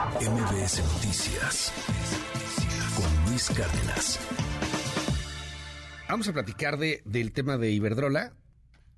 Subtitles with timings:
[0.00, 1.72] MBS Noticias
[2.96, 4.18] con Luis Cárdenas.
[6.08, 8.32] Vamos a platicar de, del tema de Iberdrola.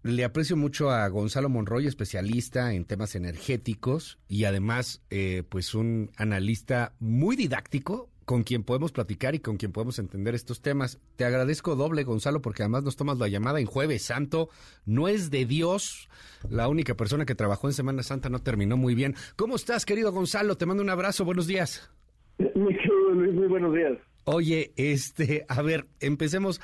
[0.05, 6.13] Le aprecio mucho a Gonzalo Monroy, especialista en temas energéticos y además, eh, pues un
[6.17, 10.99] analista muy didáctico con quien podemos platicar y con quien podemos entender estos temas.
[11.17, 14.49] Te agradezco doble, Gonzalo, porque además nos tomas la llamada en Jueves Santo.
[14.85, 16.09] No es de Dios.
[16.49, 19.15] La única persona que trabajó en Semana Santa no terminó muy bien.
[19.37, 20.57] ¿Cómo estás, querido Gonzalo?
[20.57, 21.25] Te mando un abrazo.
[21.25, 21.91] Buenos días.
[22.39, 23.99] Muy buenos días.
[24.25, 26.61] Oye, este, a ver, empecemos.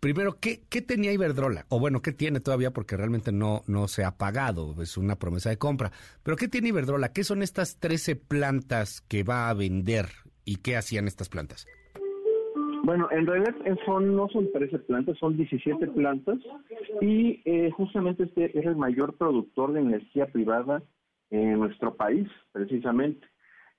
[0.00, 1.66] Primero, ¿qué, ¿qué tenía Iberdrola?
[1.68, 2.70] O bueno, ¿qué tiene todavía?
[2.70, 5.92] Porque realmente no, no se ha pagado, es una promesa de compra.
[6.22, 7.12] Pero ¿qué tiene Iberdrola?
[7.12, 10.08] ¿Qué son estas 13 plantas que va a vender
[10.50, 11.64] y qué hacían estas plantas?
[12.82, 13.54] Bueno, en realidad
[13.86, 16.38] son, no son 13 plantas, son 17 plantas
[17.00, 20.82] y eh, justamente este es el mayor productor de energía privada
[21.30, 23.24] en nuestro país, precisamente.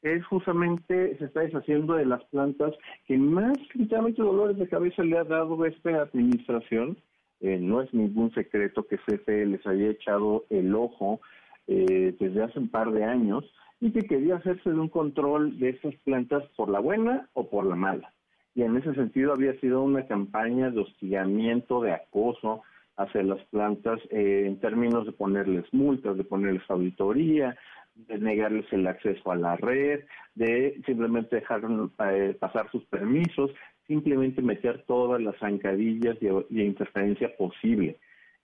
[0.02, 2.74] Es justamente, se está deshaciendo de las plantas
[3.06, 6.98] que más literalmente dolores de cabeza le ha dado esta administración.
[7.42, 11.20] Eh, no es ningún secreto que CFE les haya echado el ojo
[11.68, 13.44] eh, desde hace un par de años
[13.82, 17.66] y que quería hacerse de un control de estas plantas por la buena o por
[17.66, 18.14] la mala.
[18.54, 22.62] Y en ese sentido había sido una campaña de hostigamiento, de acoso
[22.96, 27.58] hacia las plantas eh, en términos de ponerles multas, de ponerles auditoría,
[27.96, 30.02] de negarles el acceso a la red,
[30.36, 31.62] de simplemente dejar
[32.12, 33.52] eh, pasar sus permisos,
[33.88, 37.98] simplemente meter todas las zancadillas y interferencia posible.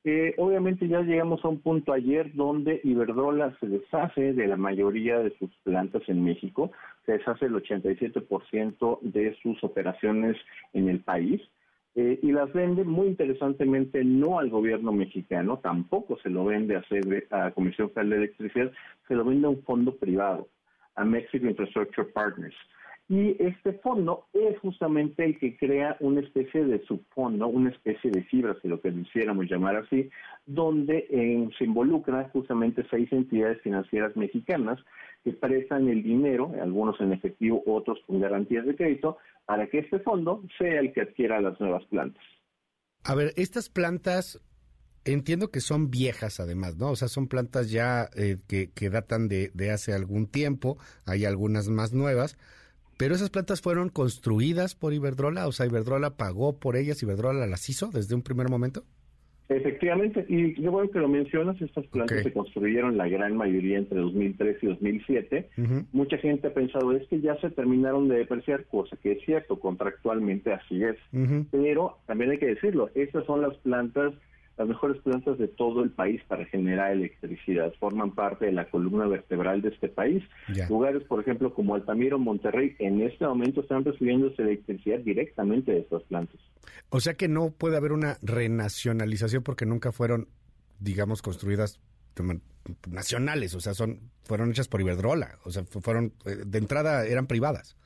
[0.09, 5.19] Eh, obviamente ya llegamos a un punto ayer donde Iberdrola se deshace de la mayoría
[5.19, 6.71] de sus plantas en México,
[7.05, 10.37] se deshace el 87% de sus operaciones
[10.71, 11.41] en el país
[11.95, 17.45] eh, y las vende muy interesantemente no al gobierno mexicano, tampoco se lo vende a,
[17.45, 18.71] a Comisión Federal de Electricidad,
[19.09, 20.47] se lo vende a un fondo privado,
[20.95, 22.55] a Mexico Infrastructure Partners.
[23.09, 28.23] Y este fondo es justamente el que crea una especie de subfondo, una especie de
[28.23, 30.09] fibra, si lo que quisiéramos llamar así,
[30.45, 34.77] donde eh, se involucran justamente seis entidades financieras mexicanas
[35.23, 39.99] que prestan el dinero, algunos en efectivo, otros con garantías de crédito, para que este
[39.99, 42.23] fondo sea el que adquiera las nuevas plantas.
[43.05, 44.41] A ver, estas plantas
[45.05, 46.91] entiendo que son viejas además, ¿no?
[46.91, 51.23] O sea, son plantas ya eh, que, que, datan de, de hace algún tiempo, hay
[51.23, 52.37] algunas más nuevas.
[52.97, 57.69] Pero esas plantas fueron construidas por Iberdrola, o sea, Iberdrola pagó por ellas, Iberdrola las
[57.69, 58.83] hizo desde un primer momento.
[59.49, 63.97] Efectivamente, y qué bueno que lo mencionas, estas plantas se construyeron la gran mayoría entre
[63.99, 65.49] 2003 y 2007.
[65.93, 69.57] Mucha gente ha pensado es que ya se terminaron de depreciar, cosa que es cierto,
[69.59, 70.97] contractualmente así es.
[71.51, 74.13] Pero también hay que decirlo, estas son las plantas
[74.57, 77.73] las mejores plantas de todo el país para generar electricidad.
[77.79, 80.23] Forman parte de la columna vertebral de este país.
[80.69, 86.03] Lugares, por ejemplo, como Altamiro, Monterrey, en este momento están recibiendo electricidad directamente de estas
[86.03, 86.39] plantas.
[86.89, 90.27] O sea que no puede haber una renacionalización porque nunca fueron,
[90.79, 91.79] digamos, construidas
[92.89, 97.27] nacionales, o sea, son fueron hechas por Iberdrola, o sea, fueron eh, de entrada eran
[97.27, 97.77] privadas.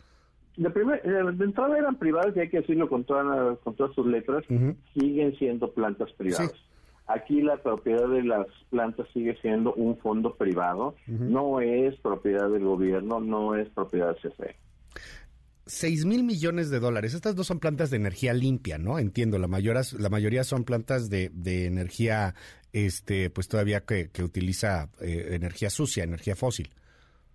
[0.58, 4.44] De, eh, de entrada eran privadas, y hay que decirlo con, con todas sus letras,
[4.94, 6.54] siguen siendo plantas privadas.
[7.08, 12.64] Aquí la propiedad de las plantas sigue siendo un fondo privado, no es propiedad del
[12.64, 14.56] gobierno, no es propiedad de CFE.
[15.66, 17.14] 6 mil millones de dólares.
[17.14, 19.00] Estas dos son plantas de energía limpia, ¿no?
[19.00, 22.36] Entiendo, la, mayoría, la mayoría son plantas de, de energía,
[22.74, 26.70] este, pues todavía que, que utiliza eh, energía sucia, energía fósil.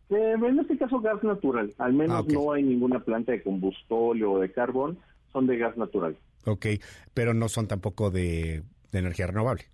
[0.09, 4.25] Eh, en este caso gas natural, al menos ah, no hay ninguna planta de combustible
[4.25, 4.99] o de carbón,
[5.33, 6.17] son de gas natural.
[6.45, 6.67] Ok,
[7.13, 8.63] pero no son tampoco de,
[8.93, 9.65] energía renovable.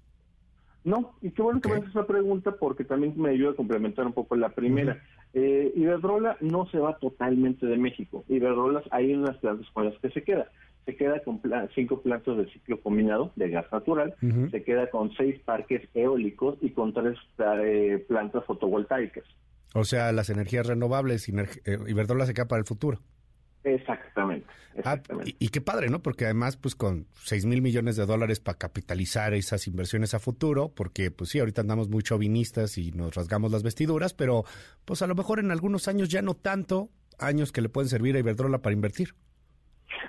[0.84, 4.06] No, y qué bueno que me haces esa pregunta porque también me ayuda a complementar
[4.06, 5.00] un poco la primera.
[5.34, 8.24] Eh, Iberdrola no se va totalmente de México.
[8.28, 10.50] Iberdrola hay unas plantas con las que se queda.
[10.84, 11.40] Se queda con
[11.76, 14.16] cinco plantas de ciclo combinado de gas natural,
[14.50, 19.24] se queda con seis parques eólicos y con tres eh, plantas fotovoltaicas.
[19.74, 23.00] O sea, las energías renovables, y eh, Iberdrola se queda para el futuro.
[23.64, 24.46] Exactamente.
[24.84, 25.00] Ah,
[25.38, 26.02] y, qué padre, ¿no?
[26.02, 30.72] Porque además, pues con 6 mil millones de dólares para capitalizar esas inversiones a futuro,
[30.74, 34.44] porque pues sí, ahorita andamos muy chauvinistas y nos rasgamos las vestiduras, pero
[34.84, 36.88] pues a lo mejor en algunos años ya no tanto,
[37.18, 39.10] años que le pueden servir a Iberdrola para invertir.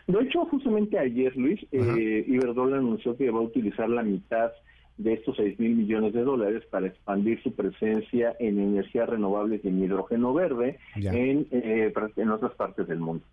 [0.07, 4.51] De hecho, justamente ayer, Luis, eh, Iberdrola anunció que va a utilizar la mitad
[4.97, 9.67] de estos 6 mil millones de dólares para expandir su presencia en energías renovables y
[9.67, 13.25] en hidrógeno verde en, eh, en otras partes del mundo.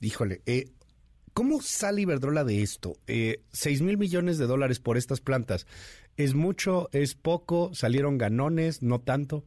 [0.00, 0.64] Híjole, eh,
[1.34, 2.94] ¿cómo sale Iberdrola de esto?
[3.06, 5.66] Eh, 6 mil millones de dólares por estas plantas.
[6.16, 6.88] ¿Es mucho?
[6.92, 7.72] ¿Es poco?
[7.74, 8.82] ¿Salieron ganones?
[8.82, 9.44] ¿No tanto?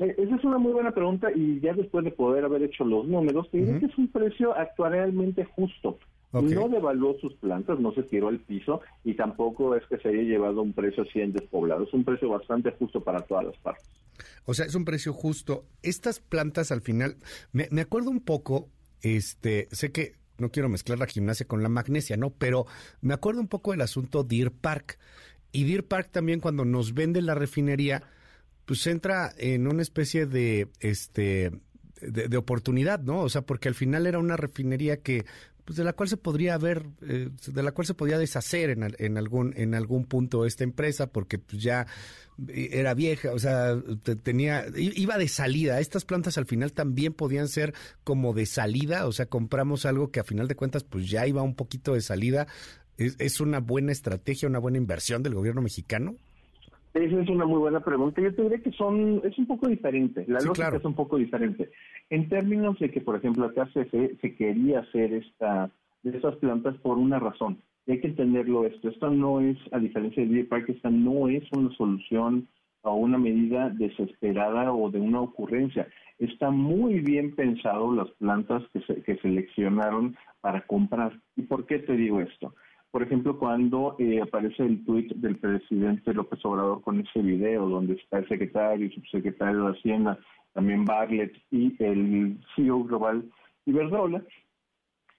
[0.00, 3.06] Eh, esa es una muy buena pregunta y ya después de poder haber hecho los
[3.06, 5.98] números, te que es un precio actualmente justo.
[6.32, 10.22] No devaluó sus plantas, no se tiró al piso y tampoco es que se haya
[10.22, 11.84] llevado un precio así en despoblado.
[11.84, 13.88] Es un precio bastante justo para todas las partes.
[14.44, 15.64] O sea, es un precio justo.
[15.82, 17.16] Estas plantas al final,
[17.52, 18.68] me, me acuerdo un poco,
[19.02, 22.30] este, sé que no quiero mezclar la gimnasia con la magnesia, ¿no?
[22.30, 22.66] Pero
[23.00, 24.98] me acuerdo un poco del asunto Deer Park.
[25.52, 28.02] Y Deer Park también cuando nos vende la refinería,
[28.64, 31.50] pues entra en una especie de, este,
[32.00, 33.20] de, oportunidad, ¿no?
[33.20, 35.24] O sea, porque al final era una refinería que
[35.70, 38.92] pues de la cual se podría haber, eh, de la cual se podía deshacer en,
[38.98, 41.86] en, algún en algún punto esta empresa porque pues ya
[42.48, 43.80] eh, era vieja, o sea,
[44.24, 45.78] tenía iba de salida.
[45.78, 47.72] Estas plantas al final también podían ser
[48.02, 51.40] como de salida, o sea, compramos algo que a final de cuentas pues ya iba
[51.40, 52.48] un poquito de salida.
[52.96, 56.16] ¿Es, es una buena estrategia, una buena inversión del gobierno mexicano?
[56.92, 58.20] Esa es una muy buena pregunta.
[58.20, 60.24] Yo te diría que son, es un poco diferente.
[60.26, 61.70] La lógica es un poco diferente.
[62.08, 65.70] En términos de que, por ejemplo, acá se, se quería hacer esta,
[66.02, 67.58] de estas plantas por una razón.
[67.86, 68.88] Y hay que entenderlo esto.
[68.88, 72.48] Esto no es, a diferencia del Park, esta no es una solución
[72.82, 75.86] o una medida desesperada o de una ocurrencia.
[76.18, 81.18] Está muy bien pensado las plantas que, se, que seleccionaron para comprar.
[81.36, 82.54] ¿Y por qué te digo esto?
[82.90, 87.94] Por ejemplo, cuando eh, aparece el tuit del presidente López Obrador con ese video donde
[87.94, 90.18] está el secretario y subsecretario de Hacienda,
[90.54, 93.24] también Bartlett y el CEO global
[93.66, 94.22] Iberdrola,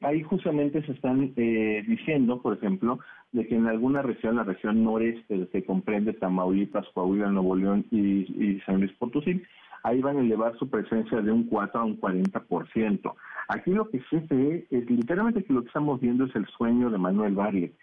[0.02, 3.00] ahí justamente se están eh, diciendo, por ejemplo,
[3.32, 8.56] de que en alguna región, la región noreste, que comprende Tamaulipas, Coahuila, Nuevo León y,
[8.56, 9.42] y San Luis Potosí,
[9.84, 13.14] ahí van a elevar su presencia de un 4 a un 40%.
[13.48, 16.90] Aquí lo que se ve es literalmente que lo que estamos viendo es el sueño
[16.90, 17.74] de Manuel Barlet,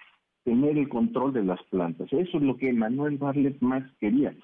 [0.44, 2.12] tener el control de las plantas.
[2.12, 4.34] Eso es lo que Manuel Barlet más quería.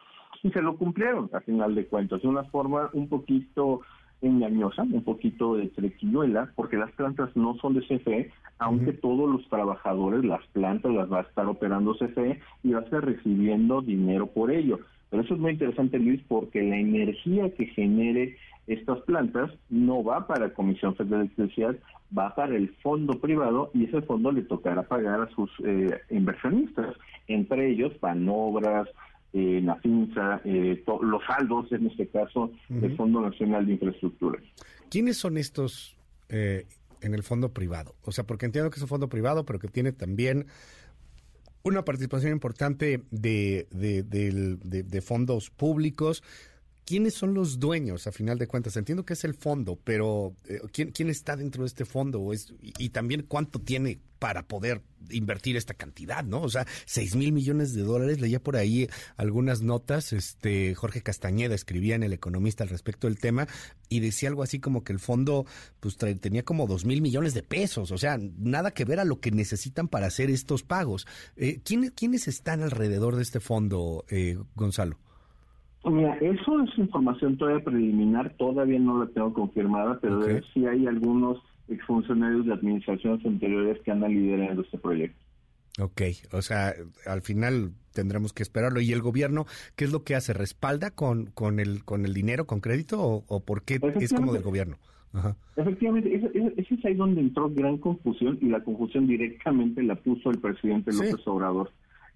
[0.43, 3.81] Y se lo cumplieron, a final de cuentas, de una forma un poquito
[4.21, 9.49] engañosa, un poquito de trequilluela, porque las plantas no son de CFE, aunque todos los
[9.49, 14.27] trabajadores, las plantas las va a estar operando CFE y va a estar recibiendo dinero
[14.27, 14.81] por ello.
[15.15, 20.27] Pero eso es muy interesante, Luis, porque la energía que genere estas plantas no va
[20.27, 21.77] para la Comisión Federal de Electricidad,
[22.19, 26.97] va para el fondo privado y ese fondo le tocará pagar a sus eh, inversionistas,
[27.29, 28.89] entre ellos Panobras,
[29.33, 34.41] eh, Nafinsa, eh, los saldos, en este caso, del Fondo Nacional de Infraestructura.
[34.91, 35.97] ¿Quiénes son estos
[36.29, 36.67] eh,
[37.03, 37.95] en el fondo privado?
[38.03, 40.47] O sea, porque entiendo que es un fondo privado, pero que tiene también
[41.65, 46.23] una participación importante de, de fondos públicos.
[46.85, 48.77] ¿Quiénes son los dueños, a final de cuentas?
[48.77, 52.31] Entiendo que es el fondo, pero eh, ¿quién, ¿quién, está dentro de este fondo?
[52.61, 56.43] Y, también cuánto tiene para poder invertir esta cantidad, ¿no?
[56.43, 58.21] O sea, seis mil millones de dólares.
[58.21, 60.13] Leía por ahí algunas notas.
[60.13, 63.49] Este Jorge Castañeda escribía en El Economista al respecto del tema
[63.89, 65.47] y decía algo así como que el fondo
[65.81, 67.93] pues tenía como dos mil millones de pesos.
[67.93, 71.07] O sea, nada que ver a lo que necesitan para hacer estos pagos.
[71.37, 74.99] Eh, ¿Quiénes están alrededor de este fondo, eh, Gonzalo?
[75.85, 80.23] Mira, eso es información todavía preliminar, todavía no la tengo confirmada, pero
[80.53, 81.39] sí hay algunos
[81.69, 85.19] exfuncionarios de administraciones anteriores que andan liderando este proyecto.
[85.81, 86.03] Ok,
[86.33, 86.73] o sea,
[87.07, 88.81] al final tendremos que esperarlo.
[88.81, 89.47] ¿Y el gobierno
[89.77, 90.33] qué es lo que hace?
[90.33, 94.43] ¿Respalda con, con, el, con el dinero, con crédito o, por qué es como del
[94.43, 94.77] gobierno?
[95.57, 100.39] Efectivamente, ese, es ahí donde entró gran confusión y la confusión directamente la puso el
[100.39, 101.71] presidente López Obrador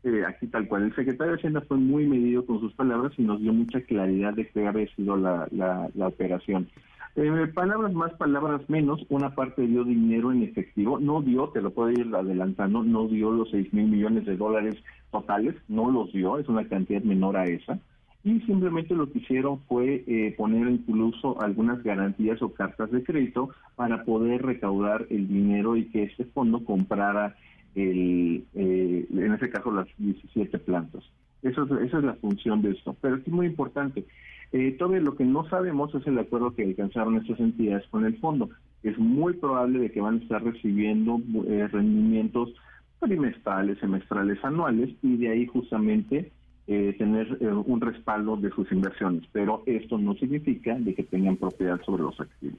[0.05, 0.85] eh, aquí tal cual.
[0.85, 4.35] El secretario de Hacienda fue muy medido con sus palabras y nos dio mucha claridad
[4.35, 6.69] de qué había sido la, la, operación.
[7.17, 11.71] Eh, palabras más, palabras menos, una parte dio dinero en efectivo, no dio, te lo
[11.71, 14.77] puedo ir adelantando, no dio los 6 mil millones de dólares
[15.11, 17.81] totales, no los dio, es una cantidad menor a esa,
[18.25, 23.51] y simplemente lo que hicieron fue eh, poner incluso algunas garantías o cartas de crédito
[23.77, 27.37] para poder recaudar el dinero y que este fondo comprara
[27.75, 31.05] el, eh, en ese caso las 17 plantas.
[31.43, 32.97] Eso esa es la función de esto.
[33.01, 34.05] Pero es muy importante.
[34.53, 38.17] Eh, todo lo que no sabemos es el acuerdo que alcanzaron estas entidades con el
[38.19, 38.49] fondo.
[38.83, 42.55] Es muy probable de que van a estar recibiendo eh, rendimientos
[43.01, 46.33] trimestrales, semestrales, anuales y de ahí justamente
[46.67, 49.25] eh, tener un respaldo de sus inversiones.
[49.33, 52.59] Pero esto no significa de que tengan propiedad sobre los activos.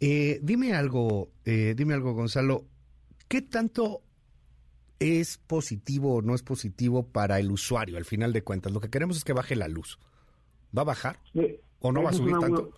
[0.00, 2.64] dime algo, dime algo, Gonzalo.
[3.28, 4.02] ¿Qué tanto
[5.02, 8.72] es positivo o no es positivo para el usuario, al final de cuentas.
[8.72, 9.98] Lo que queremos es que baje la luz.
[10.76, 11.16] ¿Va a bajar?
[11.80, 12.70] ¿O no va a subir tanto?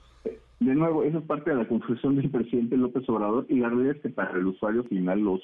[0.61, 3.97] De nuevo, eso es parte de la confusión del presidente López Obrador y la realidad
[3.97, 5.41] es que para el usuario final, los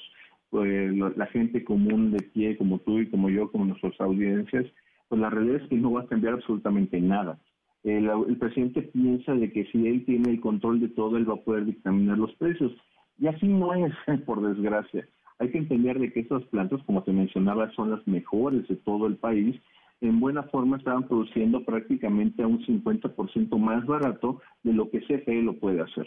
[0.49, 4.65] pues, la gente común de pie, como tú y como yo, como nuestras audiencias,
[5.07, 7.39] pues la realidad es que no va a cambiar absolutamente nada.
[7.83, 11.35] el, el, presidente piensa de que si él tiene el control de todo, él va
[11.35, 12.71] a poder dictaminar los precios.
[13.19, 13.93] Y así no es,
[14.25, 15.07] por desgracia.
[15.41, 19.07] Hay que entender de que estas plantas, como te mencionaba, son las mejores de todo
[19.07, 19.59] el país.
[19.99, 25.41] En buena forma estaban produciendo prácticamente a un 50% más barato de lo que CFE
[25.41, 26.05] lo puede hacer.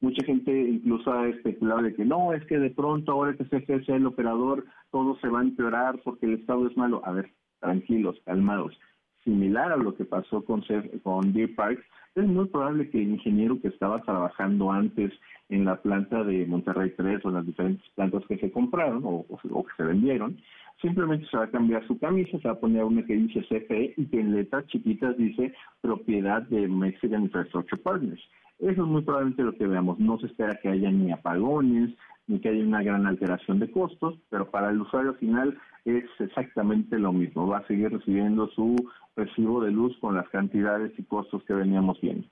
[0.00, 3.84] Mucha gente incluso ha especulado de que no, es que de pronto ahora que CFE
[3.84, 7.02] sea el operador, todo se va a empeorar porque el Estado es malo.
[7.04, 8.76] A ver, tranquilos, calmados
[9.24, 10.64] similar a lo que pasó con,
[11.02, 11.82] con Deer Park,
[12.14, 15.12] es muy probable que el ingeniero que estaba trabajando antes
[15.48, 19.76] en la planta de Monterrey 3 o las diferentes plantas que se compraron o, que
[19.76, 20.38] se vendieron,
[20.80, 23.94] simplemente se va a cambiar su camisa, se va a poner una que dice CFE
[23.96, 28.22] y que en letras chiquitas dice propiedad de Mexican Infrastructure Partners.
[28.58, 29.98] Eso es muy probablemente lo que veamos.
[29.98, 31.90] No se espera que haya ni apagones,
[32.26, 36.98] ni que haya una gran alteración de costos, pero para el usuario final es exactamente
[36.98, 37.46] lo mismo.
[37.46, 38.76] Va a seguir recibiendo su
[39.16, 42.26] recibo de luz con las cantidades y costos que veníamos viendo.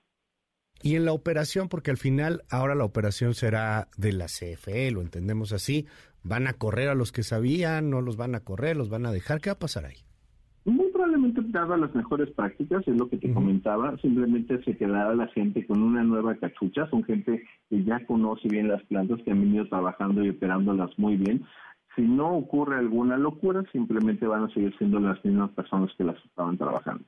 [0.82, 5.02] Y en la operación, porque al final ahora la operación será de la CFE, lo
[5.02, 5.86] entendemos así,
[6.22, 7.90] ¿van a correr a los que sabían?
[7.90, 8.76] ¿No los van a correr?
[8.76, 9.40] ¿Los van a dejar?
[9.40, 9.98] ¿Qué va a pasar ahí?
[11.52, 15.82] Dadas las mejores prácticas, es lo que te comentaba, simplemente se quedará la gente con
[15.82, 20.24] una nueva cachucha, son gente que ya conoce bien las plantas, que han venido trabajando
[20.24, 21.44] y operándolas muy bien,
[21.96, 26.16] si no ocurre alguna locura, simplemente van a seguir siendo las mismas personas que las
[26.24, 27.04] estaban trabajando.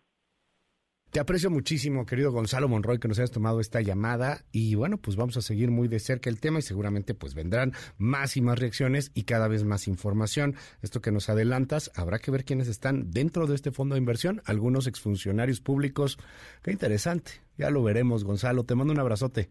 [1.12, 5.14] Te aprecio muchísimo, querido Gonzalo Monroy, que nos hayas tomado esta llamada y bueno, pues
[5.14, 8.58] vamos a seguir muy de cerca el tema y seguramente pues vendrán más y más
[8.58, 10.54] reacciones y cada vez más información.
[10.80, 14.40] Esto que nos adelantas, habrá que ver quiénes están dentro de este fondo de inversión,
[14.46, 16.18] algunos exfuncionarios públicos.
[16.62, 18.64] Qué interesante, ya lo veremos, Gonzalo.
[18.64, 19.50] Te mando un abrazote.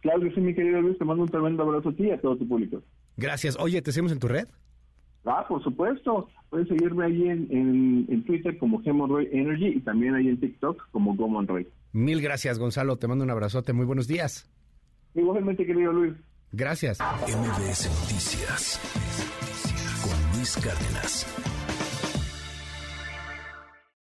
[0.00, 2.18] Claro que sí, mi querido Luis, te mando un tremendo abrazo a ti y a
[2.18, 2.82] todo tu público.
[3.18, 3.58] Gracias.
[3.60, 4.48] Oye, ¿te seguimos en tu red?
[5.28, 6.28] Ah, por supuesto.
[6.50, 11.14] Puedes seguirme ahí en, en, Twitter como Gemonroy Energy y también ahí en TikTok como
[11.14, 11.68] GoMonroy.
[11.92, 12.96] Mil gracias, Gonzalo.
[12.96, 13.72] Te mando un abrazote.
[13.72, 14.50] Muy buenos días.
[15.14, 16.14] Igualmente, querido Luis.
[16.52, 16.98] Gracias.
[17.00, 18.80] MBS Noticias
[20.02, 21.77] con Luis Cárdenas.